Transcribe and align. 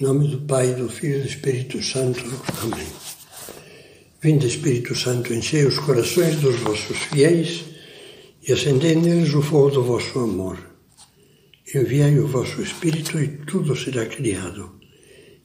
Em 0.00 0.04
nome 0.04 0.28
do 0.28 0.38
Pai, 0.42 0.74
do 0.74 0.88
Filho 0.88 1.16
e 1.16 1.22
do 1.22 1.26
Espírito 1.26 1.82
Santo. 1.82 2.22
Amém. 2.62 2.86
Vinde, 4.22 4.46
Espírito 4.46 4.94
Santo, 4.94 5.34
enchei 5.34 5.64
os 5.64 5.76
corações 5.80 6.36
dos 6.36 6.54
vossos 6.60 6.96
fiéis 6.98 7.64
e 8.46 8.52
acendei 8.52 8.94
neles 8.94 9.34
o 9.34 9.42
fogo 9.42 9.70
do 9.70 9.82
vosso 9.82 10.20
amor. 10.20 10.56
Enviai 11.74 12.16
o 12.20 12.28
vosso 12.28 12.62
Espírito 12.62 13.18
e 13.18 13.26
tudo 13.44 13.74
será 13.74 14.06
criado, 14.06 14.78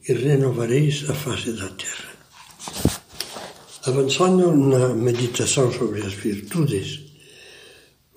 e 0.08 0.12
renovareis 0.12 1.10
a 1.10 1.14
face 1.14 1.50
da 1.50 1.68
terra. 1.70 2.12
Avançando 3.86 4.56
na 4.56 4.90
meditação 4.94 5.72
sobre 5.72 6.00
as 6.02 6.12
virtudes, 6.12 7.00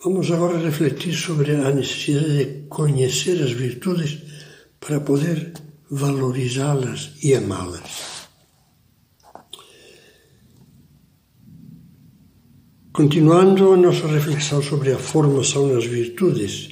vamos 0.03 0.29
agora 0.29 0.59
refletir 0.59 1.15
sobre 1.15 1.55
a 1.55 1.71
necessidade 1.71 2.45
de 2.45 2.67
conhecer 2.67 3.41
as 3.41 3.53
virtudes 3.53 4.19
para 4.79 4.99
poder 4.99 5.65
valorizá-las 5.89 7.13
e 7.23 7.33
amá-las. 7.33 8.27
Continuando 12.91 13.73
a 13.73 13.77
nossa 13.77 14.07
reflexão 14.07 14.61
sobre 14.61 14.91
a 14.91 14.97
formação 14.97 15.67
nas 15.67 15.85
virtudes, 15.85 16.69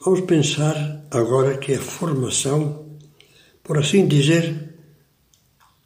vamos 0.00 0.22
pensar 0.22 1.06
agora 1.10 1.58
que 1.58 1.74
a 1.74 1.80
formação, 1.80 2.96
por 3.62 3.78
assim 3.78 4.08
dizer, 4.08 4.74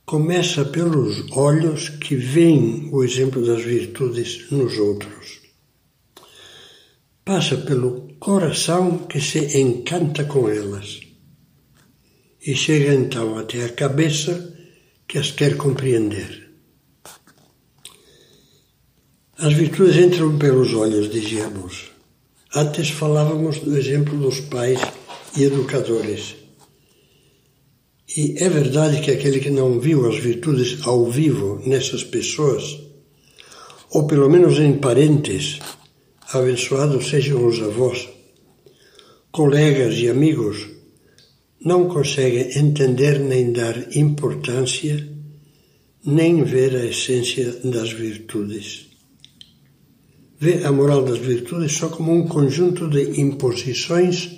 começa 0.07 0.65
pelos 0.65 1.31
olhos 1.33 1.89
que 1.89 2.15
veem 2.15 2.89
o 2.93 3.03
exemplo 3.03 3.45
das 3.45 3.63
virtudes 3.63 4.51
nos 4.51 4.79
outros. 4.79 5.41
Passa 7.25 7.57
pelo 7.59 8.15
coração 8.19 8.99
que 9.07 9.21
se 9.21 9.61
encanta 9.61 10.25
com 10.25 10.49
elas 10.49 11.10
e 12.47 12.55
chega 12.55 12.95
então 12.95 13.37
até 13.37 13.65
a 13.65 13.69
cabeça 13.69 14.57
que 15.07 15.19
as 15.19 15.31
quer 15.31 15.57
compreender. 15.57 16.51
As 19.37 19.53
virtudes 19.55 19.97
entram 19.97 20.39
pelos 20.39 20.75
olhos, 20.75 21.11
dizíamos. 21.11 21.91
Antes 22.55 22.91
falávamos 22.91 23.59
do 23.61 23.77
exemplo 23.77 24.17
dos 24.19 24.41
pais 24.41 24.81
e 25.37 25.45
educadores. 25.45 26.37
E 28.17 28.35
é 28.39 28.49
verdade 28.49 29.01
que 29.01 29.11
aquele 29.11 29.41
que 29.41 29.51
não 29.51 29.79
viu 29.79 30.07
as 30.09 30.17
virtudes 30.19 30.85
ao 30.87 31.11
vivo 31.11 31.63
nessas 31.65 32.03
pessoas, 32.03 32.81
ou 33.91 34.07
pelo 34.07 34.29
menos 34.29 34.59
em 34.59 34.79
parentes, 34.79 35.59
abençoados 36.33 37.09
sejam 37.09 37.47
os 37.47 37.61
avós, 37.63 38.09
colegas 39.31 39.95
e 39.97 40.09
amigos, 40.09 40.80
não 41.65 41.89
consegue 41.89 42.59
entender 42.59 43.19
nem 43.19 43.53
dar 43.53 43.97
importância, 43.97 45.09
nem 46.05 46.43
ver 46.43 46.75
a 46.77 46.87
essência 46.87 47.53
das 47.65 47.93
virtudes 47.93 48.91
vê 50.41 50.65
a 50.65 50.73
moral 50.73 51.05
das 51.05 51.19
virtudes 51.19 51.73
só 51.73 51.91
como 51.91 52.15
um 52.15 52.27
conjunto 52.27 52.89
de 52.89 53.21
imposições 53.21 54.31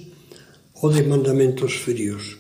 ou 0.83 0.91
de 0.91 1.05
mandamentos 1.05 1.75
frios. 1.75 2.39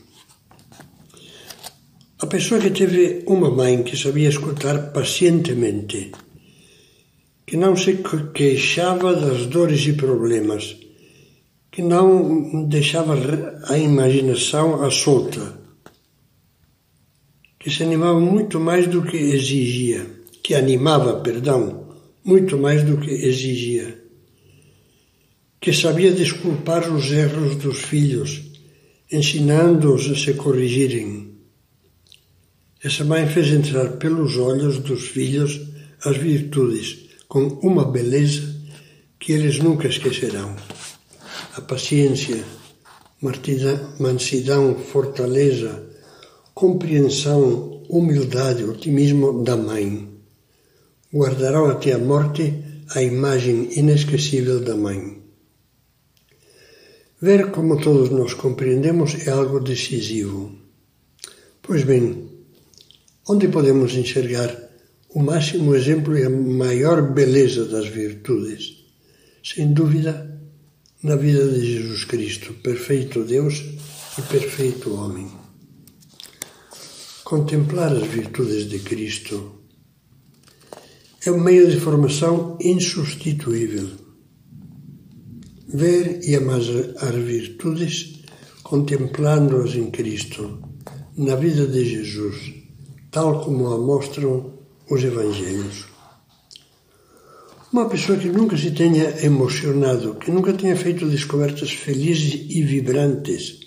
A 2.19 2.27
pessoa 2.27 2.61
que 2.61 2.71
teve 2.71 3.23
uma 3.27 3.51
mãe 3.51 3.85
que 3.85 3.97
sabia 3.97 4.29
escutar 4.29 4.93
pacientemente, 4.93 6.11
que 7.47 7.57
não 7.57 7.77
se 7.77 8.01
queixava 8.35 9.15
das 9.15 9.47
dores 9.47 9.87
e 9.87 9.93
problemas, 9.93 10.77
que 11.73 11.81
não 11.81 12.69
deixava 12.69 13.15
a 13.65 13.78
imaginação 13.78 14.84
à 14.84 14.91
solta, 14.91 15.59
que 17.59 17.70
se 17.70 17.83
animava 17.83 18.20
muito 18.20 18.61
mais 18.61 18.87
do 18.87 19.02
que 19.02 19.17
exigia, 19.17 20.07
que 20.42 20.55
animava, 20.55 21.20
perdão, 21.20 21.97
muito 22.23 22.58
mais 22.58 22.85
do 22.85 22.98
que 22.98 23.11
exigia, 23.11 23.98
que 25.58 25.73
sabia 25.73 26.13
desculpar 26.13 26.92
os 26.92 27.11
erros 27.11 27.57
dos 27.57 27.79
filhos, 27.79 28.42
ensinando-os 29.11 30.11
a 30.11 30.14
se 30.14 30.35
corrigirem. 30.35 31.39
Essa 32.85 33.02
mãe 33.02 33.27
fez 33.27 33.48
entrar 33.48 33.92
pelos 33.92 34.36
olhos 34.36 34.79
dos 34.79 35.08
filhos 35.08 35.58
as 36.05 36.18
virtudes, 36.18 36.98
com 37.29 37.47
uma 37.63 37.85
beleza 37.85 38.55
que 39.18 39.33
eles 39.33 39.58
nunca 39.58 39.89
esquecerão. 39.89 40.55
A 41.55 41.61
paciência, 41.61 42.42
mansidão, 43.98 44.74
fortaleza, 44.77 45.89
compreensão, 46.55 47.83
humildade, 47.89 48.64
otimismo 48.64 49.45
da 49.45 49.57
mãe 49.57 50.12
guardarão 51.12 51.67
até 51.67 51.92
a 51.92 51.98
morte 51.98 52.64
a 52.95 53.02
imagem 53.02 53.79
inesquecível 53.79 54.61
da 54.61 54.74
Mãe. 54.74 55.20
Ver 57.20 57.51
como 57.51 57.80
todos 57.80 58.11
nós 58.11 58.35
compreendemos 58.35 59.27
é 59.27 59.30
algo 59.30 59.61
decisivo. 59.61 60.52
Pois 61.61 61.85
bem, 61.85 62.29
onde 63.29 63.46
podemos 63.48 63.95
enxergar 63.95 64.51
o 65.11 65.23
máximo 65.23 65.74
exemplo 65.77 66.18
e 66.18 66.24
a 66.24 66.30
maior 66.30 67.12
beleza 67.12 67.67
das 67.67 67.86
virtudes? 67.86 68.85
Sem 69.45 69.73
dúvida, 69.73 70.32
na 71.02 71.17
vida 71.17 71.48
de 71.48 71.64
Jesus 71.64 72.05
Cristo, 72.05 72.55
perfeito 72.55 73.24
Deus 73.24 73.64
e 74.17 74.23
perfeito 74.23 74.95
homem. 74.95 75.29
Contemplar 77.24 77.92
as 77.92 78.07
virtudes 78.07 78.68
de 78.68 78.79
Cristo 78.79 79.62
é 81.27 81.30
um 81.30 81.41
meio 81.41 81.68
de 81.68 81.80
formação 81.80 82.57
insubstituível. 82.61 83.89
Ver 85.67 86.20
e 86.23 86.36
amar 86.36 86.61
as 86.61 87.14
virtudes 87.14 88.23
contemplando-as 88.62 89.74
em 89.74 89.91
Cristo, 89.91 90.62
na 91.17 91.35
vida 91.35 91.67
de 91.67 91.85
Jesus, 91.85 92.55
tal 93.11 93.45
como 93.45 93.67
a 93.68 93.79
mostram 93.79 94.52
os 94.89 95.02
Evangelhos. 95.02 95.92
Uma 97.73 97.89
pessoa 97.89 98.19
que 98.19 98.29
nunca 98.29 98.55
se 98.55 98.71
tenha 98.73 99.25
emocionado, 99.25 100.17
que 100.17 100.31
nunca 100.31 100.53
tenha 100.53 100.77
feito 100.77 101.07
descobertas 101.07 101.71
felizes 101.71 102.35
e 102.51 102.63
vibrantes, 102.63 103.61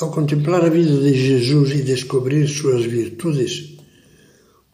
ao 0.00 0.10
contemplar 0.10 0.64
a 0.64 0.68
vida 0.68 1.00
de 1.00 1.14
Jesus 1.14 1.70
e 1.70 1.82
descobrir 1.82 2.48
suas 2.48 2.84
virtudes, 2.84 3.76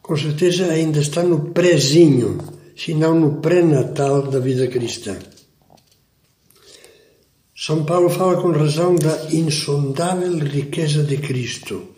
com 0.01 0.17
certeza 0.17 0.65
ainda 0.65 0.99
está 0.99 1.21
no 1.21 1.51
prézinho, 1.51 2.39
se 2.75 2.95
não 2.95 3.19
no 3.19 3.39
pré-natal 3.39 4.23
da 4.23 4.39
vida 4.39 4.67
cristã. 4.67 5.15
São 7.55 7.85
Paulo 7.85 8.09
fala 8.09 8.41
com 8.41 8.49
razão 8.49 8.95
da 8.95 9.31
insondável 9.31 10.39
riqueza 10.39 11.03
de 11.03 11.17
Cristo. 11.17 11.89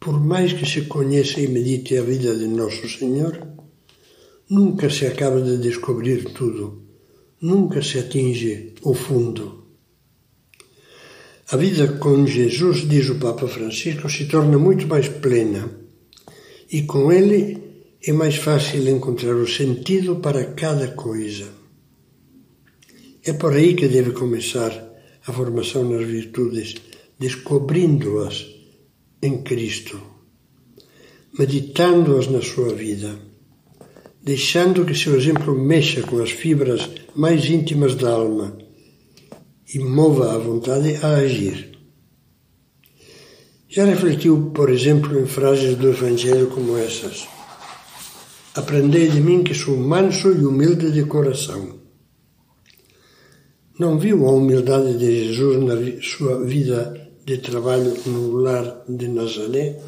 Por 0.00 0.18
mais 0.18 0.52
que 0.52 0.66
se 0.66 0.82
conheça 0.82 1.40
e 1.40 1.46
medite 1.46 1.96
a 1.96 2.02
vida 2.02 2.34
de 2.34 2.48
Nosso 2.48 2.88
Senhor, 2.88 3.55
nunca 4.48 4.88
se 4.88 5.06
acaba 5.06 5.40
de 5.40 5.58
descobrir 5.58 6.32
tudo, 6.32 6.82
nunca 7.40 7.82
se 7.82 7.98
atinge 7.98 8.74
o 8.82 8.94
fundo. 8.94 9.66
A 11.48 11.56
vida 11.56 11.86
com 11.98 12.26
Jesus, 12.26 12.88
diz 12.88 13.08
o 13.08 13.18
Papa 13.20 13.46
Francisco, 13.46 14.10
se 14.10 14.26
torna 14.26 14.58
muito 14.58 14.86
mais 14.86 15.08
plena 15.08 15.70
e 16.70 16.82
com 16.82 17.12
ele 17.12 17.66
é 18.02 18.12
mais 18.12 18.36
fácil 18.36 18.88
encontrar 18.88 19.36
o 19.36 19.46
sentido 19.46 20.16
para 20.16 20.52
cada 20.54 20.88
coisa. 20.88 21.48
É 23.24 23.32
por 23.32 23.54
aí 23.54 23.74
que 23.74 23.88
deve 23.88 24.12
começar 24.12 24.72
a 25.26 25.32
formação 25.32 25.88
nas 25.88 26.06
virtudes, 26.06 26.76
descobrindo-as 27.18 28.46
em 29.20 29.42
Cristo, 29.42 30.00
meditando-as 31.36 32.28
na 32.28 32.40
sua 32.40 32.72
vida, 32.72 33.25
deixando 34.26 34.84
que 34.84 34.92
seu 34.92 35.14
exemplo 35.14 35.54
mexa 35.54 36.02
com 36.02 36.20
as 36.20 36.32
fibras 36.32 36.90
mais 37.14 37.48
íntimas 37.48 37.94
da 37.94 38.10
alma 38.10 38.58
e 39.72 39.78
mova 39.78 40.34
a 40.34 40.38
vontade 40.38 40.96
a 41.00 41.10
agir. 41.18 41.78
Já 43.68 43.84
refletiu, 43.84 44.50
por 44.52 44.68
exemplo, 44.68 45.16
em 45.16 45.26
frases 45.26 45.76
do 45.76 45.90
Evangelho 45.90 46.48
como 46.48 46.76
essas? 46.76 47.28
Aprendei 48.56 49.08
de 49.08 49.20
mim 49.20 49.44
que 49.44 49.54
sou 49.54 49.76
manso 49.76 50.32
e 50.32 50.44
humilde 50.44 50.90
de 50.90 51.04
coração. 51.04 51.78
Não 53.78 53.96
viu 53.96 54.26
a 54.26 54.32
humildade 54.32 54.98
de 54.98 55.26
Jesus 55.26 55.62
na 55.62 56.02
sua 56.02 56.44
vida 56.44 57.12
de 57.24 57.38
trabalho 57.38 57.94
no 58.06 58.38
lar 58.38 58.82
de 58.88 59.06
Nazaré? 59.06 59.78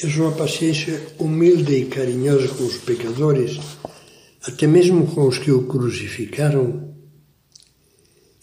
E 0.00 0.06
a 0.06 0.10
sua 0.10 0.32
paciência 0.32 1.00
humilde 1.18 1.74
e 1.74 1.86
carinhosa 1.86 2.48
com 2.48 2.64
os 2.64 2.76
pecadores, 2.78 3.58
até 4.42 4.66
mesmo 4.66 5.06
com 5.06 5.26
os 5.26 5.38
que 5.38 5.50
o 5.50 5.66
crucificaram? 5.66 6.94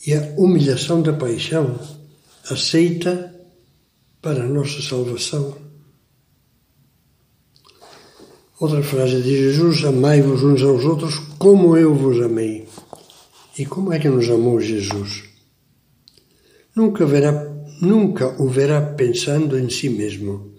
E 0.05 0.13
a 0.13 0.33
humilhação 0.37 1.01
da 1.01 1.13
paixão? 1.13 1.79
aceita 2.49 3.33
para 4.21 4.43
a 4.43 4.47
nossa 4.47 4.81
salvação. 4.81 5.57
Outra 8.59 8.83
frase 8.83 9.21
de 9.21 9.35
Jesus: 9.35 9.83
Amai-vos 9.83 10.43
uns 10.43 10.61
aos 10.61 10.85
outros 10.85 11.17
como 11.37 11.75
eu 11.75 11.93
vos 11.93 12.21
amei. 12.21 12.67
E 13.57 13.65
como 13.65 13.93
é 13.93 13.99
que 13.99 14.09
nos 14.09 14.29
amou 14.29 14.59
Jesus? 14.59 15.23
Nunca, 16.75 17.05
verá, 17.05 17.31
nunca 17.81 18.41
o 18.41 18.49
verá 18.49 18.81
pensando 18.81 19.57
em 19.57 19.69
si 19.69 19.89
mesmo, 19.89 20.53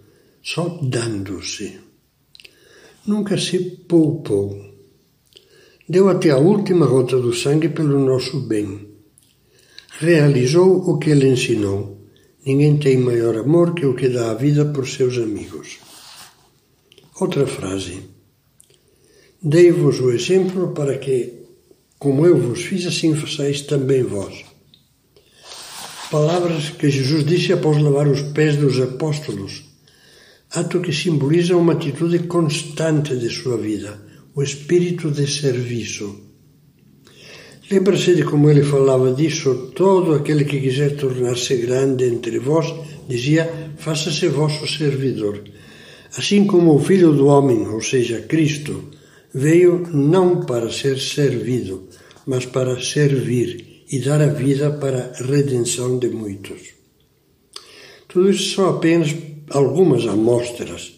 só 0.47 0.79
dando-se. 0.81 1.81
Nunca 3.05 3.37
se 3.37 3.59
poupou. 3.89 4.47
Deu 5.89 6.09
até 6.09 6.31
a 6.31 6.39
última 6.39 6.87
gota 6.87 7.19
do 7.19 7.35
sangue 7.35 7.69
pelo 7.69 7.99
nosso 7.99 8.39
bem. 8.43 8.69
Realizou 9.99 10.89
o 10.89 10.99
que 11.01 11.11
ele 11.11 11.29
ensinou. 11.29 11.99
Ninguém 12.45 12.79
tem 12.79 12.97
maior 12.99 13.37
amor 13.39 13.75
que 13.75 13.85
o 13.85 13.97
que 13.97 14.09
dá 14.09 14.31
a 14.31 14.35
vida 14.35 14.65
por 14.67 14.87
seus 14.87 15.19
amigos. 15.19 15.79
Outra 17.21 17.45
frase. 17.45 18.05
Dei-vos 19.43 19.99
o 19.99 20.13
exemplo 20.13 20.73
para 20.73 20.97
que, 20.97 21.43
como 21.99 22.25
eu 22.25 22.39
vos 22.39 22.63
fiz, 22.63 22.87
assim 22.87 23.17
façais 23.17 23.63
também 23.63 24.05
vós. 24.05 24.45
Palavras 26.09 26.71
que 26.71 26.89
Jesus 26.89 27.25
disse 27.25 27.53
após 27.53 27.83
lavar 27.83 28.07
os 28.07 28.23
pés 28.23 28.57
dos 28.57 28.81
apóstolos, 28.81 29.66
ato 30.51 30.81
que 30.81 30.93
simboliza 30.93 31.57
uma 31.57 31.73
atitude 31.75 32.21
constante 32.21 33.17
de 33.17 33.29
sua 33.29 33.57
vida, 33.57 34.01
o 34.35 34.43
espírito 34.43 35.11
de 35.11 35.27
serviço. 35.27 36.27
Lembra-se 37.71 38.15
de 38.15 38.23
como 38.23 38.49
ele 38.49 38.63
falava 38.63 39.13
disso? 39.13 39.73
Todo 39.75 40.15
aquele 40.15 40.45
que 40.45 40.61
quiser 40.61 40.97
tornar-se 40.97 41.57
grande 41.57 42.05
entre 42.05 42.39
vós, 42.39 42.73
dizia, 43.09 43.73
faça-se 43.77 44.29
vosso 44.29 44.67
servidor. 44.69 45.43
Assim 46.17 46.47
como 46.47 46.75
o 46.75 46.79
Filho 46.79 47.13
do 47.13 47.27
Homem, 47.27 47.67
ou 47.67 47.83
seja, 47.83 48.21
Cristo, 48.21 48.85
veio 49.35 49.87
não 49.93 50.47
para 50.47 50.71
ser 50.71 50.99
servido, 50.99 51.89
mas 52.25 52.47
para 52.47 52.81
servir 52.81 53.85
e 53.91 53.99
dar 53.99 54.21
a 54.23 54.29
vida 54.29 54.71
para 54.71 55.13
a 55.19 55.25
redenção 55.25 55.99
de 55.99 56.09
muitos. 56.09 56.75
Tudo 58.09 58.31
isso 58.31 58.55
são 58.55 58.69
apenas 58.69 59.15
algumas 59.51 60.07
amostras. 60.07 60.95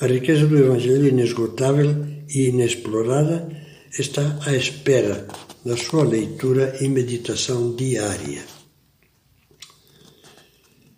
A 0.00 0.06
riqueza 0.06 0.46
do 0.46 0.58
Evangelho 0.58 1.08
inesgotável 1.08 2.06
e 2.28 2.48
inexplorada 2.48 3.48
está 3.98 4.38
à 4.44 4.54
espera 4.54 5.26
da 5.64 5.76
sua 5.76 6.04
leitura 6.04 6.76
e 6.80 6.88
meditação 6.88 7.74
diária. 7.74 8.44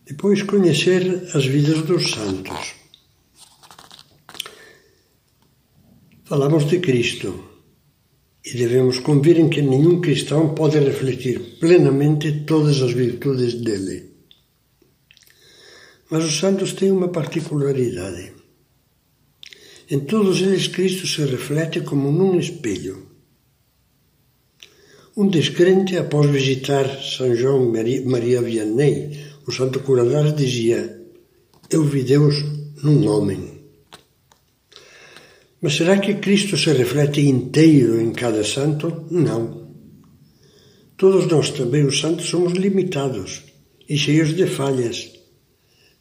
Depois, 0.07 0.43
conhecer 0.43 1.31
as 1.35 1.47
vidas 1.47 1.83
dos 1.83 2.11
santos. 2.11 2.75
Falamos 6.25 6.69
de 6.69 6.79
Cristo, 6.81 7.49
e 8.45 8.57
devemos 8.57 8.99
convir 9.01 9.39
em 9.39 9.49
que 9.49 9.61
nenhum 9.61 10.01
cristão 10.01 10.55
pode 10.55 10.79
refletir 10.79 11.59
plenamente 11.61 12.45
todas 12.47 12.81
as 12.81 12.93
virtudes 12.93 13.55
dele. 13.55 14.08
Mas 16.11 16.25
os 16.25 16.39
santos 16.39 16.73
têm 16.73 16.91
uma 16.91 17.09
particularidade. 17.09 18.33
Em 19.91 20.01
todos 20.01 20.41
eles, 20.43 20.69
Cristo 20.69 21.07
se 21.07 21.25
reflete 21.25 21.81
como 21.81 22.11
num 22.11 22.39
espelho. 22.39 23.09
Um 25.17 25.27
descrente, 25.29 25.97
após 25.97 26.31
visitar 26.31 26.87
São 27.03 27.35
João 27.35 27.73
Maria 27.73 28.41
Vianney, 28.41 29.19
o 29.47 29.51
santo 29.51 29.81
curador, 29.81 30.33
dizia: 30.33 31.03
Eu 31.71 31.85
vi 31.85 32.05
Deus 32.05 32.37
num 32.83 33.09
homem. 33.09 33.59
Mas 35.61 35.75
será 35.75 35.99
que 35.99 36.15
Cristo 36.15 36.57
se 36.57 36.73
reflete 36.73 37.21
inteiro 37.21 38.01
em 38.01 38.13
cada 38.13 38.45
santo? 38.45 39.07
Não. 39.11 39.73
Todos 40.97 41.27
nós 41.27 41.51
também, 41.51 41.85
os 41.85 41.99
santos, 41.99 42.29
somos 42.29 42.53
limitados 42.53 43.43
e 43.89 43.97
cheios 43.97 44.35
de 44.37 44.47
falhas. 44.47 45.18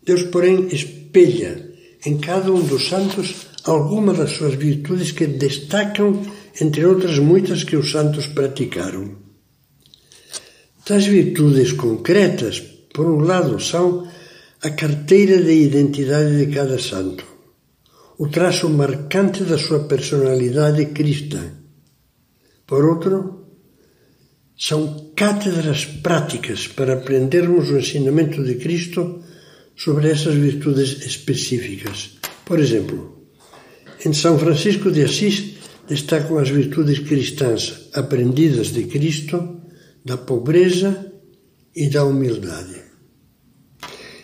Deus, 0.07 0.23
porém, 0.23 0.67
espelha 0.71 1.71
em 2.05 2.17
cada 2.17 2.51
um 2.51 2.63
dos 2.65 2.87
santos 2.87 3.47
alguma 3.63 4.13
das 4.13 4.31
suas 4.31 4.55
virtudes 4.55 5.11
que 5.11 5.27
destacam 5.27 6.23
entre 6.61 6.85
outras 6.85 7.19
muitas 7.19 7.63
que 7.63 7.75
os 7.75 7.91
santos 7.91 8.25
praticaram. 8.27 9.17
Tais 10.85 11.05
virtudes 11.05 11.73
concretas, 11.73 12.59
por 12.93 13.05
um 13.05 13.19
lado, 13.19 13.59
são 13.59 14.07
a 14.63 14.69
carteira 14.69 15.43
de 15.43 15.51
identidade 15.51 16.37
de 16.37 16.51
cada 16.51 16.79
santo 16.79 17.37
o 18.17 18.27
traço 18.27 18.67
marcante 18.69 19.43
da 19.43 19.57
sua 19.57 19.81
personalidade 19.81 20.87
cristã. 20.87 21.51
Por 22.65 22.83
outro, 22.83 23.45
são 24.57 25.11
cátedras 25.15 25.85
práticas 25.85 26.67
para 26.67 26.95
aprendermos 26.95 27.69
o 27.69 27.77
ensinamento 27.77 28.43
de 28.43 28.55
Cristo 28.55 29.21
sobre 29.77 30.09
essas 30.09 30.33
virtudes 30.33 31.05
específicas. 31.05 32.17
Por 32.43 32.59
exemplo, 32.59 33.29
em 34.03 34.11
São 34.11 34.37
Francisco 34.39 34.91
de 34.91 35.03
Assis 35.03 35.53
destacam 35.87 36.37
as 36.39 36.49
virtudes 36.49 36.99
cristãs 36.99 37.87
aprendidas 37.93 38.67
de 38.67 38.83
Cristo, 38.85 39.61
da 40.03 40.17
pobreza 40.17 41.13
e 41.75 41.87
da 41.87 42.03
humildade. 42.03 42.81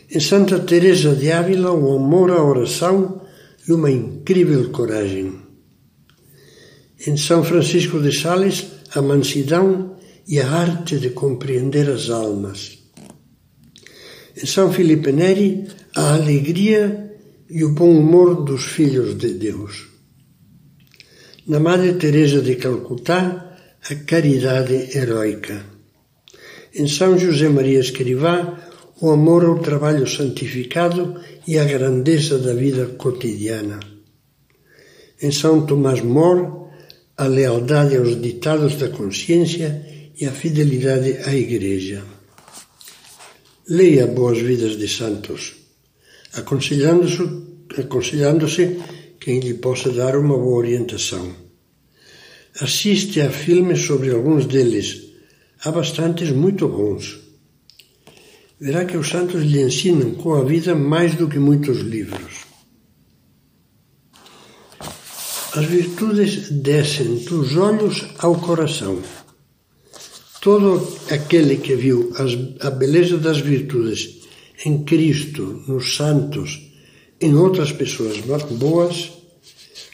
Em 0.10 0.20
Santa 0.20 0.60
Teresa 0.60 1.16
de 1.16 1.32
Ávila, 1.32 1.72
o 1.72 1.96
amor 1.96 2.32
à 2.32 2.44
oração 2.44 3.22
e 3.68 3.72
uma 3.72 3.90
incrível 3.90 4.70
coragem. 4.70 5.40
Em 7.06 7.16
São 7.18 7.44
Francisco 7.44 8.00
de 8.00 8.12
Sales, 8.12 8.66
a 8.94 9.02
mansidão 9.02 9.96
e 10.28 10.40
a 10.40 10.50
arte 10.50 11.00
de 11.00 11.10
compreender 11.10 11.90
as 11.90 12.10
almas. 12.10 12.83
São 14.36 14.74
Filipe 14.74 15.12
Neri, 15.12 15.68
a 15.96 16.16
alegria 16.16 17.14
e 17.50 17.64
o 17.64 17.70
bom 17.70 17.92
humor 17.92 18.44
dos 18.44 18.66
filhos 18.66 19.18
de 19.18 19.34
Deus. 19.34 19.88
Na 21.48 21.60
Madre 21.60 21.94
Teresa 21.94 22.42
de 22.42 22.56
Calcutá, 22.56 23.58
a 23.90 23.96
caridade 23.96 24.98
heroica. 24.98 25.66
Em 26.74 26.88
São 26.88 27.18
José 27.18 27.48
Maria 27.50 27.80
Escrivá, 27.80 28.58
o 29.00 29.12
amor 29.12 29.46
ao 29.46 29.60
trabalho 29.60 30.08
santificado 30.08 31.20
e 31.48 31.60
a 31.60 31.66
grandeza 31.66 32.40
da 32.40 32.54
vida 32.54 32.86
cotidiana. 32.98 33.80
Em 35.22 35.32
São 35.32 35.66
Tomás 35.66 36.02
More, 36.02 36.48
a 37.18 37.28
lealdade 37.28 37.98
aos 37.98 38.20
ditados 38.20 38.76
da 38.78 38.90
consciência 38.90 39.86
e 40.20 40.26
a 40.26 40.32
fidelidade 40.32 41.18
à 41.26 41.36
Igreja. 41.36 42.04
Leia 43.68 44.08
Boas 44.08 44.40
Vidas 44.40 44.78
de 44.78 44.88
Santos, 44.88 45.54
aconselhando-se 46.34 47.24
aconselhando 47.80 48.46
quem 49.20 49.40
lhe 49.40 49.56
possa 49.56 49.90
dar 49.92 50.16
uma 50.18 50.38
boa 50.38 50.58
orientação. 50.58 51.34
Assiste 52.60 53.22
a 53.22 53.32
filmes 53.32 53.86
sobre 53.86 54.12
alguns 54.12 54.46
deles. 54.46 55.02
Há 55.64 55.72
bastantes 55.72 56.30
muito 56.32 56.68
bons 56.68 57.24
verá 58.64 58.86
que 58.86 58.96
os 58.96 59.10
santos 59.10 59.44
lhe 59.44 59.62
ensinam 59.62 60.12
com 60.12 60.36
a 60.36 60.44
vida 60.44 60.74
mais 60.74 61.16
do 61.16 61.28
que 61.28 61.38
muitos 61.38 61.80
livros. 61.80 62.46
As 65.54 65.66
virtudes 65.66 66.50
descem 66.50 67.18
dos 67.26 67.58
olhos 67.58 68.06
ao 68.20 68.40
coração. 68.40 69.02
Todo 70.44 70.86
aquele 71.10 71.56
que 71.56 71.74
viu 71.74 72.12
as, 72.18 72.38
a 72.68 72.70
beleza 72.70 73.18
das 73.18 73.40
virtudes 73.40 74.28
em 74.66 74.84
Cristo, 74.84 75.64
nos 75.70 75.96
santos, 75.96 76.70
em 77.22 77.34
outras 77.34 77.72
pessoas 77.72 78.18
boas, 78.52 79.14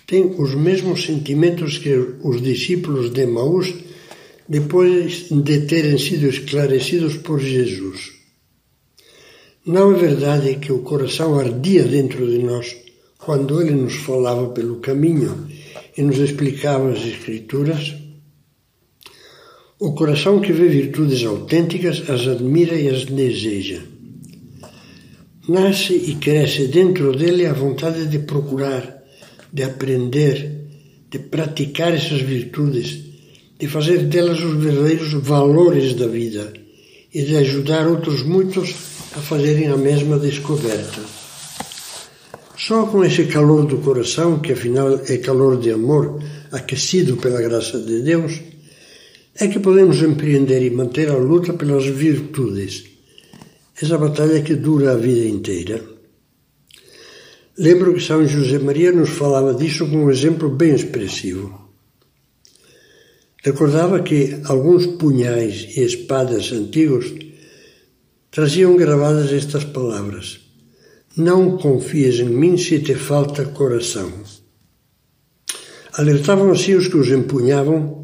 tem 0.07 0.23
os 0.39 0.55
mesmos 0.55 1.05
sentimentos 1.05 1.77
que 1.77 1.93
os 2.23 2.41
discípulos 2.41 3.11
de 3.11 3.27
Maús 3.27 3.71
depois 4.47 5.27
de 5.29 5.67
terem 5.67 5.99
sido 5.99 6.25
esclarecidos 6.27 7.17
por 7.17 7.39
Jesus. 7.39 8.11
Não 9.63 9.95
é 9.95 9.99
verdade 9.99 10.55
que 10.55 10.71
o 10.71 10.79
coração 10.79 11.37
ardia 11.37 11.83
dentro 11.83 12.25
de 12.27 12.39
nós 12.39 12.75
quando 13.19 13.61
ele 13.61 13.75
nos 13.75 13.97
falava 13.97 14.47
pelo 14.47 14.77
caminho 14.77 15.47
e 15.95 16.01
nos 16.01 16.17
explicava 16.17 16.89
as 16.89 17.05
Escrituras? 17.05 17.98
O 19.81 19.93
coração 19.93 20.41
que 20.41 20.51
vê 20.51 20.67
virtudes 20.67 21.25
autênticas 21.25 22.03
as 22.09 22.27
admira 22.27 22.75
e 22.75 22.89
as 22.89 23.05
deseja. 23.05 23.79
Nasce 25.47 25.93
e 25.93 26.15
cresce 26.15 26.67
dentro 26.67 27.15
dele 27.15 27.45
a 27.45 27.53
vontade 27.53 28.05
de 28.07 28.19
procurar, 28.19 29.01
de 29.53 29.63
aprender, 29.63 30.67
de 31.09 31.17
praticar 31.17 31.93
essas 31.93 32.19
virtudes, 32.19 32.99
de 33.57 33.67
fazer 33.69 33.99
delas 33.99 34.43
os 34.43 34.61
verdadeiros 34.61 35.13
valores 35.13 35.93
da 35.93 36.07
vida 36.07 36.51
e 37.13 37.21
de 37.21 37.37
ajudar 37.37 37.87
outros 37.87 38.21
muitos 38.21 38.75
a 39.15 39.21
fazerem 39.21 39.69
a 39.69 39.77
mesma 39.77 40.19
descoberta. 40.19 40.99
Só 42.57 42.85
com 42.87 43.05
esse 43.05 43.27
calor 43.27 43.65
do 43.65 43.77
coração, 43.77 44.39
que 44.39 44.51
afinal 44.51 44.99
é 45.07 45.17
calor 45.19 45.57
de 45.57 45.71
amor, 45.71 46.21
aquecido 46.51 47.15
pela 47.15 47.41
graça 47.41 47.79
de 47.79 48.01
Deus, 48.01 48.48
é 49.39 49.47
que 49.47 49.59
podemos 49.59 50.01
empreender 50.01 50.61
e 50.61 50.69
manter 50.69 51.09
a 51.09 51.15
luta 51.15 51.53
pelas 51.53 51.85
virtudes. 51.85 52.83
Essa 53.81 53.97
batalha 53.97 54.41
que 54.41 54.55
dura 54.55 54.91
a 54.91 54.97
vida 54.97 55.25
inteira. 55.25 55.81
Lembro 57.57 57.93
que 57.93 58.01
São 58.01 58.27
José 58.27 58.59
Maria 58.59 58.91
nos 58.91 59.09
falava 59.09 59.53
disso 59.53 59.87
com 59.89 60.05
um 60.05 60.11
exemplo 60.11 60.49
bem 60.49 60.75
expressivo. 60.75 61.69
Recordava 63.41 64.01
que 64.01 64.41
alguns 64.43 64.85
punhais 64.85 65.77
e 65.77 65.85
espadas 65.85 66.51
antigos 66.51 67.13
traziam 68.29 68.75
gravadas 68.75 69.31
estas 69.31 69.63
palavras: 69.63 70.41
Não 71.15 71.57
confies 71.57 72.19
em 72.19 72.29
mim 72.29 72.57
se 72.57 72.79
te 72.79 72.95
falta 72.95 73.45
coração. 73.45 74.11
Alertavam 75.93 76.51
assim 76.51 76.75
os 76.75 76.89
que 76.89 76.97
os 76.97 77.09
empunhavam 77.09 77.98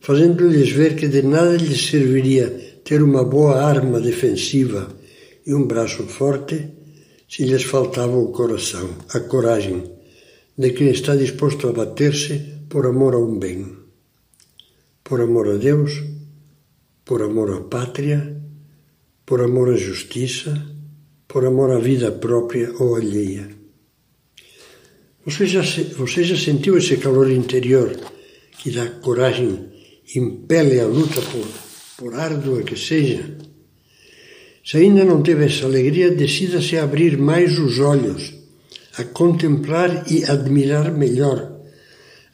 fazendo-lhes 0.00 0.70
ver 0.70 0.96
que 0.96 1.08
de 1.08 1.22
nada 1.22 1.56
lhes 1.56 1.86
serviria 1.86 2.48
ter 2.84 3.02
uma 3.02 3.24
boa 3.24 3.62
arma 3.62 4.00
defensiva 4.00 4.88
e 5.46 5.54
um 5.54 5.66
braço 5.66 6.04
forte 6.04 6.68
se 7.28 7.44
lhes 7.44 7.62
faltava 7.62 8.16
o 8.16 8.32
coração, 8.32 8.90
a 9.14 9.20
coragem 9.20 9.84
de 10.58 10.70
quem 10.72 10.90
está 10.90 11.14
disposto 11.14 11.68
a 11.68 11.72
bater-se 11.72 12.64
por 12.68 12.86
amor 12.86 13.14
a 13.14 13.18
um 13.18 13.38
bem, 13.38 13.76
por 15.04 15.20
amor 15.20 15.48
a 15.48 15.56
Deus, 15.56 16.02
por 17.04 17.22
amor 17.22 17.52
à 17.52 17.60
pátria, 17.60 18.36
por 19.24 19.40
amor 19.40 19.70
à 19.72 19.76
justiça, 19.76 20.52
por 21.28 21.44
amor 21.44 21.70
à 21.70 21.78
vida 21.78 22.10
própria 22.10 22.72
ou 22.80 22.96
alheia. 22.96 23.48
Você 25.24 25.46
já, 25.46 25.62
você 25.96 26.24
já 26.24 26.36
sentiu 26.36 26.76
esse 26.76 26.96
calor 26.96 27.30
interior 27.30 27.96
que 28.58 28.70
dá 28.70 28.88
coragem 28.88 29.69
impele 30.16 30.80
a 30.80 30.86
luta 30.86 31.20
por, 31.20 31.46
por 31.96 32.14
árdua 32.14 32.62
que 32.62 32.76
seja. 32.76 33.36
Se 34.64 34.76
ainda 34.76 35.04
não 35.04 35.22
teve 35.22 35.46
essa 35.46 35.64
alegria, 35.64 36.10
decida-se 36.10 36.76
a 36.76 36.84
abrir 36.84 37.16
mais 37.16 37.58
os 37.58 37.78
olhos, 37.78 38.34
a 38.96 39.04
contemplar 39.04 40.10
e 40.10 40.24
admirar 40.24 40.92
melhor, 40.92 41.60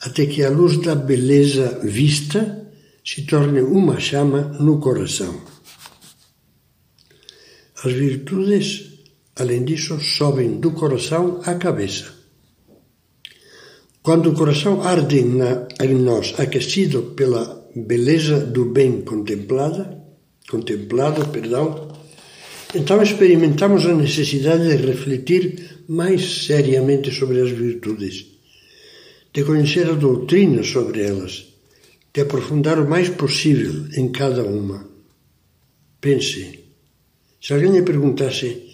até 0.00 0.26
que 0.26 0.42
a 0.42 0.50
luz 0.50 0.78
da 0.78 0.94
beleza 0.94 1.80
vista 1.82 2.70
se 3.04 3.22
torne 3.22 3.60
uma 3.60 4.00
chama 4.00 4.42
no 4.60 4.80
coração. 4.80 5.40
As 7.84 7.92
virtudes, 7.92 9.00
além 9.36 9.64
disso, 9.64 10.00
sobem 10.00 10.58
do 10.58 10.72
coração 10.72 11.40
à 11.44 11.54
cabeça. 11.54 12.12
Quando 14.02 14.30
o 14.30 14.34
coração 14.34 14.82
arde 14.82 15.18
em 15.18 15.94
nós, 15.94 16.34
aquecido 16.38 17.14
pela 17.16 17.65
beleza 17.76 18.40
do 18.40 18.64
bem 18.64 19.02
contemplada, 19.02 20.02
contemplado, 20.48 21.28
perdão, 21.28 21.92
então 22.74 23.02
experimentamos 23.02 23.84
a 23.84 23.94
necessidade 23.94 24.66
de 24.66 24.86
refletir 24.86 25.84
mais 25.88 26.46
seriamente 26.46 27.10
sobre 27.12 27.40
as 27.40 27.50
virtudes, 27.50 28.26
de 29.32 29.44
conhecer 29.44 29.88
a 29.88 29.94
doutrina 29.94 30.62
sobre 30.62 31.02
elas, 31.02 31.46
de 32.12 32.22
aprofundar 32.22 32.80
o 32.80 32.88
mais 32.88 33.10
possível 33.10 33.86
em 33.94 34.10
cada 34.10 34.42
uma. 34.42 34.88
Pense, 36.00 36.60
se 37.40 37.52
alguém 37.52 37.72
lhe 37.72 37.82
perguntasse 37.82 38.64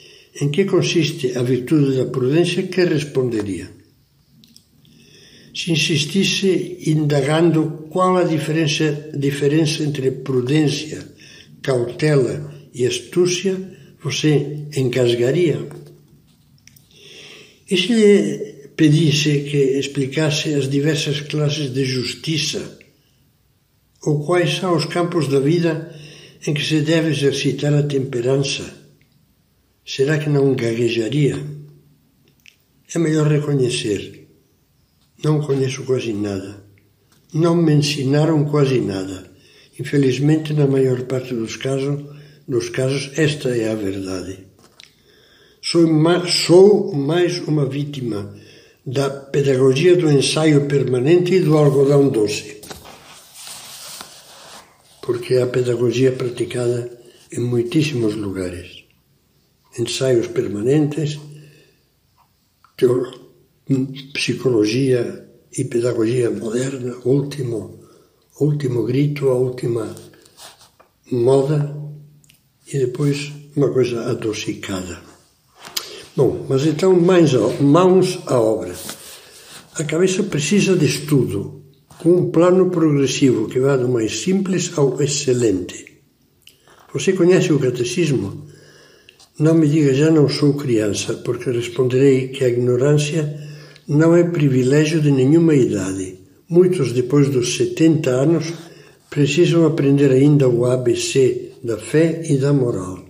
em 0.40 0.48
que 0.48 0.64
consiste 0.64 1.36
a 1.36 1.42
virtude 1.42 1.96
da 1.96 2.06
prudência, 2.06 2.62
que 2.62 2.84
responderia? 2.84 3.81
Se 5.54 5.70
insistisse 5.70 6.78
indagando 6.86 7.86
qual 7.90 8.16
a 8.16 8.24
diferença, 8.24 9.10
diferença 9.14 9.82
entre 9.82 10.10
prudência, 10.10 11.06
cautela 11.60 12.52
e 12.74 12.86
astúcia, 12.86 13.56
você 14.02 14.66
engasgaria. 14.76 15.68
E 17.70 17.76
se 17.76 17.92
lhe 17.92 18.52
pedisse 18.76 19.42
que 19.42 19.78
explicasse 19.78 20.54
as 20.54 20.68
diversas 20.68 21.20
classes 21.20 21.72
de 21.72 21.84
justiça, 21.84 22.78
ou 24.04 24.24
quais 24.24 24.54
são 24.54 24.74
os 24.74 24.86
campos 24.86 25.28
da 25.28 25.38
vida 25.38 25.94
em 26.46 26.54
que 26.54 26.64
se 26.64 26.80
deve 26.80 27.10
exercitar 27.10 27.72
a 27.74 27.82
temperança, 27.84 28.64
será 29.86 30.18
que 30.18 30.28
não 30.28 30.54
gaguejaria? 30.54 31.38
É 32.94 32.98
melhor 32.98 33.28
reconhecer 33.28 34.21
não 35.22 35.40
conheço 35.40 35.84
quase 35.84 36.12
nada. 36.12 36.64
Não 37.32 37.56
me 37.56 37.72
ensinaram 37.72 38.44
quase 38.44 38.80
nada. 38.80 39.30
Infelizmente, 39.78 40.52
na 40.52 40.66
maior 40.66 41.02
parte 41.02 41.34
dos 41.34 41.56
casos, 41.56 42.04
dos 42.46 42.68
casos 42.68 43.10
esta 43.16 43.48
é 43.50 43.70
a 43.70 43.74
verdade. 43.74 44.46
Sou, 45.62 45.86
sou 46.26 46.92
mais 46.92 47.38
uma 47.38 47.64
vítima 47.64 48.34
da 48.84 49.08
pedagogia 49.08 49.96
do 49.96 50.10
ensaio 50.10 50.66
permanente 50.66 51.34
e 51.34 51.40
do 51.40 51.56
algodão 51.56 52.08
doce. 52.08 52.60
Porque 55.00 55.36
a 55.36 55.46
pedagogia 55.46 56.12
praticada 56.12 57.00
em 57.32 57.40
muitíssimos 57.40 58.14
lugares. 58.14 58.84
Ensaios 59.78 60.26
permanentes, 60.26 61.18
psicologia 64.12 65.28
e 65.56 65.64
pedagogia 65.64 66.30
moderna, 66.30 66.96
último, 67.04 67.80
último 68.40 68.84
grito, 68.84 69.28
a 69.28 69.34
última 69.34 69.94
moda 71.10 71.76
e 72.72 72.78
depois 72.78 73.32
uma 73.54 73.70
coisa 73.70 74.10
adocicada. 74.10 75.00
Bom, 76.16 76.46
mas 76.48 76.66
então 76.66 76.98
mais 76.98 77.32
mãos 77.60 78.18
à 78.26 78.38
obra. 78.40 78.74
A 79.74 79.84
cabeça 79.84 80.22
precisa 80.22 80.76
de 80.76 80.86
estudo, 80.86 81.62
com 81.98 82.10
um 82.10 82.30
plano 82.30 82.70
progressivo 82.70 83.48
que 83.48 83.60
vá 83.60 83.76
do 83.76 83.88
mais 83.88 84.20
simples 84.20 84.72
ao 84.76 85.00
excelente. 85.00 86.02
Você 86.92 87.12
conhece 87.12 87.52
o 87.52 87.58
catecismo? 87.58 88.46
Não 89.38 89.54
me 89.54 89.66
diga 89.66 89.94
já 89.94 90.10
não 90.10 90.28
sou 90.28 90.54
criança, 90.54 91.14
porque 91.14 91.50
responderei 91.50 92.28
que 92.28 92.44
a 92.44 92.48
ignorância 92.48 93.51
não 93.92 94.16
é 94.16 94.24
privilégio 94.24 95.00
de 95.00 95.10
nenhuma 95.10 95.54
idade. 95.54 96.18
Muitos, 96.48 96.92
depois 96.92 97.28
dos 97.28 97.56
70 97.56 98.10
anos, 98.10 98.52
precisam 99.10 99.66
aprender 99.66 100.10
ainda 100.10 100.48
o 100.48 100.64
ABC 100.64 101.52
da 101.62 101.76
fé 101.76 102.22
e 102.24 102.38
da 102.38 102.52
moral. 102.52 103.04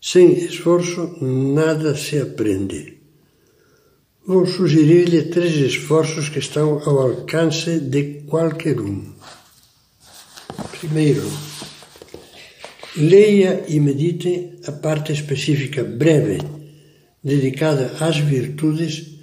Sem 0.00 0.32
esforço, 0.32 1.18
nada 1.20 1.94
se 1.94 2.18
aprende. 2.18 2.98
Vou 4.26 4.46
sugerir-lhe 4.46 5.22
três 5.24 5.54
esforços 5.56 6.30
que 6.30 6.38
estão 6.38 6.80
ao 6.86 7.00
alcance 7.00 7.78
de 7.78 8.22
qualquer 8.26 8.80
um. 8.80 9.12
Primeiro, 10.78 11.30
leia 12.96 13.64
e 13.68 13.78
medite 13.78 14.58
a 14.66 14.72
parte 14.72 15.12
específica 15.12 15.84
breve 15.84 16.59
dedicada 17.22 17.96
às 18.00 18.18
virtudes 18.18 19.18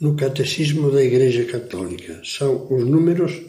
no 0.00 0.16
Catecismo 0.16 0.90
da 0.90 1.02
Igreja 1.02 1.44
Católica. 1.44 2.20
São 2.24 2.66
os 2.70 2.84
números 2.84 3.40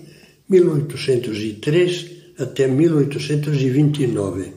1803 0.47 2.11
até 2.37 2.67
1829. 2.67 4.53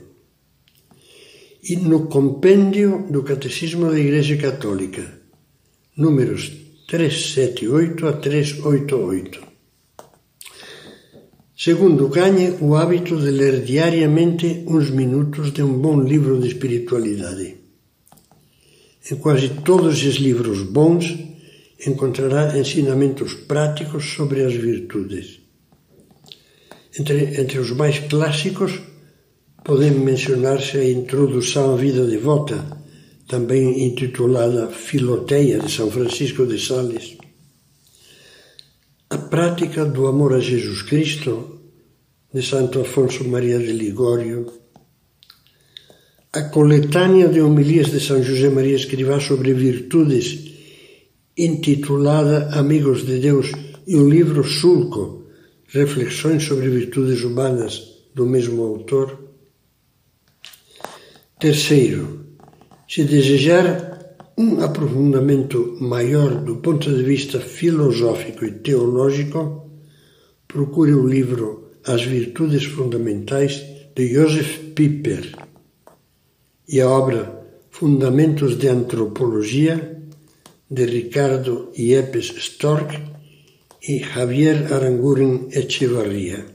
E 1.69 1.77
no 1.77 2.07
Compêndio 2.07 3.07
do 3.11 3.23
Catecismo 3.23 3.91
da 3.91 3.99
Igreja 3.99 4.37
Católica, 4.37 5.21
números 5.97 6.53
378 6.87 8.07
a 8.07 8.13
388. 8.13 9.41
Segundo, 11.57 12.09
ganhe 12.09 12.51
o 12.61 12.77
hábito 12.77 13.17
de 13.17 13.31
ler 13.31 13.65
diariamente 13.65 14.65
uns 14.69 14.91
minutos 14.91 15.53
de 15.53 15.63
um 15.63 15.79
bom 15.79 16.01
livro 16.01 16.39
de 16.39 16.49
espiritualidade. 16.49 17.66
Em 19.11 19.17
quase 19.17 19.49
todos 19.65 19.99
esses 19.99 20.17
livros 20.17 20.63
bons 20.63 21.17
encontrará 21.87 22.59
ensinamentos 22.59 23.35
práticos 23.35 24.05
sobre 24.05 24.43
as 24.45 24.55
virtudes. 24.55 25.41
Entre, 26.99 27.41
entre 27.41 27.59
os 27.59 27.71
mais 27.71 28.01
clássicos, 28.01 28.81
podemos 29.63 30.03
mencionar-se 30.03 30.79
a 30.79 30.91
Introdução 30.91 31.75
à 31.75 31.77
Vida 31.77 32.07
Devota, 32.07 32.65
também 33.29 33.87
intitulada 33.87 34.69
Filoteia 34.69 35.59
de 35.59 35.71
São 35.71 35.91
Francisco 35.91 36.47
de 36.47 36.59
Sales. 36.59 37.17
A 39.11 39.19
prática 39.19 39.85
do 39.85 40.07
amor 40.07 40.35
a 40.35 40.41
Jesus 40.41 40.83
Cristo, 40.83 41.61
de 42.33 42.43
Santo 42.43 42.81
Afonso 42.81 43.23
Maria 43.29 43.59
de 43.59 43.73
Ligório, 43.73 44.66
a 46.33 46.43
coletânea 46.43 47.29
de 47.29 47.41
homilias 47.41 47.91
de 47.91 48.01
São 48.01 48.23
José 48.23 48.51
Maria 48.51 48.77
Escrivá 48.77 49.21
sobre 49.21 49.55
virtudes, 49.55 50.53
intitulada 51.37 52.51
Amigos 52.53 53.07
de 53.07 53.19
Deus, 53.19 53.53
e 53.87 53.97
o 53.97 54.09
livro 54.09 54.43
Sulco, 54.45 55.27
Reflexões 55.69 56.43
sobre 56.43 56.69
Virtudes 56.69 57.23
Humanas, 57.23 57.83
do 58.15 58.27
mesmo 58.27 58.63
autor. 58.63 59.19
Terceiro, 61.39 62.27
se 62.89 63.05
desejar 63.05 64.17
um 64.39 64.61
aprofundamento 64.63 65.77
maior 65.81 66.43
do 66.43 66.57
ponto 66.57 66.95
de 66.95 67.03
vista 67.03 67.41
filosófico 67.41 68.45
e 68.45 68.53
teológico, 68.53 69.71
procure 70.47 70.93
o 70.93 71.07
livro 71.07 71.73
As 71.85 72.03
Virtudes 72.03 72.65
Fundamentais 72.65 73.65
de 73.95 74.13
Joseph 74.13 74.75
Piper 74.75 75.46
e 76.69 76.81
a 76.81 76.89
obra 76.89 77.47
Fundamentos 77.71 78.59
de 78.59 78.69
Antropologia 78.69 80.03
de 80.69 80.85
Ricardo 80.87 81.71
Iepes 81.77 82.35
Storck 82.37 82.99
e 83.87 83.99
Javier 83.99 84.73
Aranguren 84.73 85.49
Echevarria. 85.53 86.47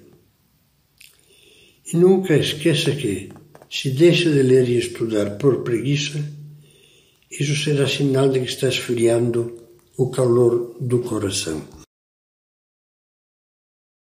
E 1.93 1.97
nunca 1.97 2.35
esqueça 2.35 2.91
que, 2.91 3.29
se 3.69 3.91
deixa 3.91 4.29
de 4.29 4.43
ler 4.43 4.67
e 4.67 4.77
estudar 4.77 5.37
por 5.37 5.63
preguiça, 5.63 6.19
isso 7.29 7.55
será 7.55 7.87
sinal 7.87 8.29
de 8.29 8.41
que 8.41 8.49
está 8.49 8.67
esfriando 8.67 9.41
o 9.97 10.09
calor 10.09 10.75
do 10.79 10.99
coração. 10.99 11.80